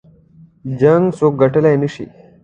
[0.79, 2.05] جـنګ څوك ګټلی نه شي